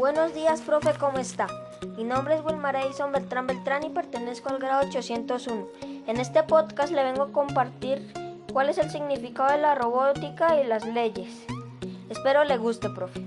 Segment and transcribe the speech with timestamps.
[0.00, 1.46] Buenos días, profe, ¿cómo está?
[1.98, 5.66] Mi nombre es Wilmar Edison Beltrán Beltrán y pertenezco al grado 801.
[6.06, 8.10] En este podcast le vengo a compartir
[8.50, 11.44] cuál es el significado de la robótica y las leyes.
[12.08, 13.20] Espero le guste, profe.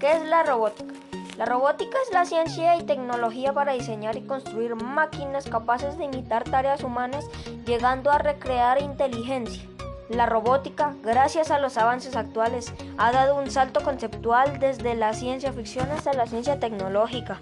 [0.00, 0.92] ¿Qué es la robótica?
[1.38, 6.44] La robótica es la ciencia y tecnología para diseñar y construir máquinas capaces de imitar
[6.44, 7.24] tareas humanas,
[7.64, 9.62] llegando a recrear inteligencia.
[10.10, 15.52] La robótica, gracias a los avances actuales, ha dado un salto conceptual desde la ciencia
[15.52, 17.40] ficción hasta la ciencia tecnológica.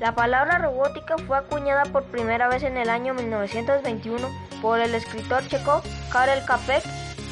[0.00, 4.28] La palabra robótica fue acuñada por primera vez en el año 1921
[4.62, 6.82] por el escritor checo Karel Capek,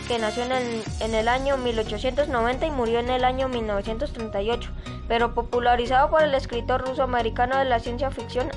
[0.08, 4.70] que nació en el, en el año 1890 y murió en el año 1938,
[5.08, 8.50] pero popularizado por el escritor ruso-americano de la ciencia ficción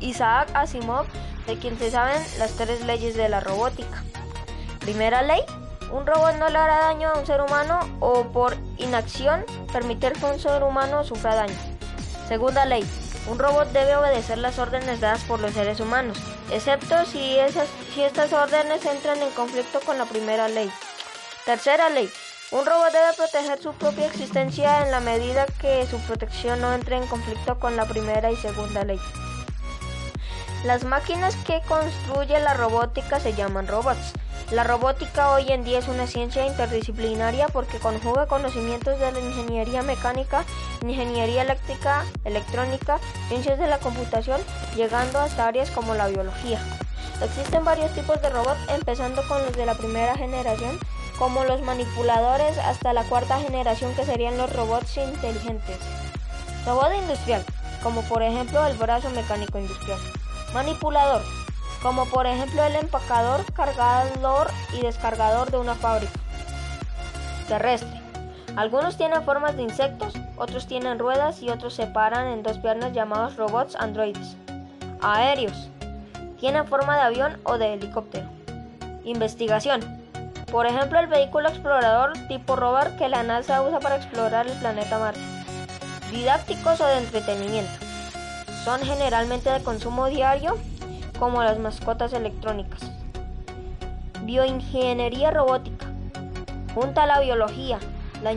[0.00, 1.06] Isaac Asimov,
[1.46, 4.02] de quien se saben las tres leyes de la robótica.
[4.86, 5.40] Primera ley,
[5.90, 10.26] un robot no le hará daño a un ser humano o por inacción permitir que
[10.26, 11.56] un ser humano sufra daño.
[12.28, 12.88] Segunda ley,
[13.28, 16.16] un robot debe obedecer las órdenes dadas por los seres humanos,
[16.52, 20.70] excepto si, esas, si estas órdenes entran en conflicto con la primera ley.
[21.44, 22.08] Tercera ley,
[22.52, 26.96] un robot debe proteger su propia existencia en la medida que su protección no entre
[26.96, 29.00] en conflicto con la primera y segunda ley.
[30.64, 34.12] Las máquinas que construye la robótica se llaman robots.
[34.52, 39.82] La robótica hoy en día es una ciencia interdisciplinaria porque conjuga conocimientos de la ingeniería
[39.82, 40.44] mecánica,
[40.82, 44.40] ingeniería eléctrica, electrónica, ciencias de la computación,
[44.76, 46.60] llegando hasta áreas como la biología.
[47.20, 50.78] Existen varios tipos de robots, empezando con los de la primera generación,
[51.18, 55.78] como los manipuladores, hasta la cuarta generación que serían los robots inteligentes.
[56.64, 57.44] Robot industrial,
[57.82, 59.98] como por ejemplo el brazo mecánico industrial.
[60.54, 61.22] Manipulador,
[61.86, 66.18] como por ejemplo el empacador, cargador y descargador de una fábrica.
[67.46, 68.02] Terrestre.
[68.56, 72.92] Algunos tienen formas de insectos, otros tienen ruedas y otros se paran en dos piernas
[72.92, 74.36] llamados robots androides.
[75.00, 75.68] Aéreos.
[76.40, 78.28] Tienen forma de avión o de helicóptero.
[79.04, 79.80] Investigación.
[80.50, 84.98] Por ejemplo, el vehículo explorador tipo rover que la NASA usa para explorar el planeta
[84.98, 85.20] Marte.
[86.10, 87.70] Didácticos o de entretenimiento.
[88.64, 90.58] Son generalmente de consumo diario
[91.18, 92.80] como las mascotas electrónicas.
[94.22, 95.86] Bioingeniería robótica.
[96.74, 97.78] Junta la biología,
[98.22, 98.34] la,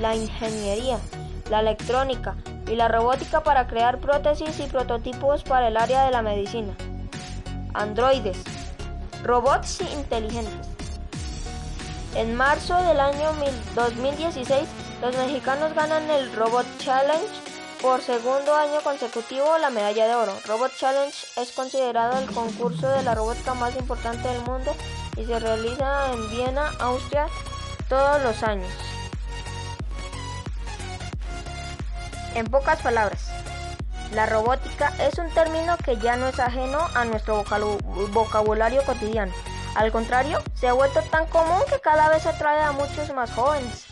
[0.00, 0.98] la ingeniería,
[1.50, 2.36] la electrónica
[2.70, 6.74] y la robótica para crear prótesis y prototipos para el área de la medicina.
[7.74, 8.42] Androides.
[9.22, 10.68] Robots inteligentes.
[12.14, 13.32] En marzo del año
[13.74, 14.68] 2016,
[15.02, 17.53] los mexicanos ganan el Robot Challenge
[17.84, 20.32] por segundo año consecutivo la medalla de oro.
[20.46, 24.74] Robot Challenge es considerado el concurso de la robótica más importante del mundo
[25.18, 27.26] y se realiza en Viena, Austria,
[27.90, 28.72] todos los años.
[32.34, 33.28] En pocas palabras,
[34.14, 37.44] la robótica es un término que ya no es ajeno a nuestro
[38.14, 39.34] vocabulario cotidiano.
[39.74, 43.84] Al contrario, se ha vuelto tan común que cada vez atrae a muchos más jóvenes.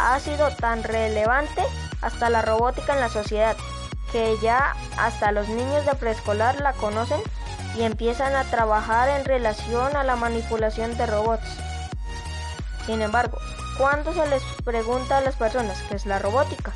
[0.00, 1.62] Ha sido tan relevante
[2.02, 3.56] hasta la robótica en la sociedad,
[4.12, 7.20] que ya hasta los niños de preescolar la conocen
[7.76, 11.58] y empiezan a trabajar en relación a la manipulación de robots.
[12.86, 13.38] Sin embargo,
[13.78, 16.72] cuando se les pregunta a las personas qué es la robótica,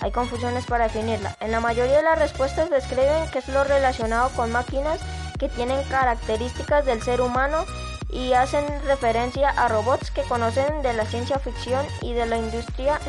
[0.00, 1.36] hay confusiones para definirla.
[1.40, 5.00] En la mayoría de las respuestas describen que es lo relacionado con máquinas
[5.38, 7.64] que tienen características del ser humano
[8.10, 13.00] y hacen referencia a robots que conocen de la ciencia ficción y de la industria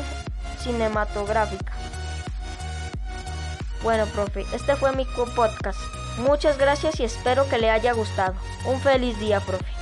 [0.58, 1.72] cinematográfica.
[3.82, 5.78] Bueno, profe, este fue mi podcast.
[6.18, 8.34] Muchas gracias y espero que le haya gustado.
[8.66, 9.77] Un feliz día, profe.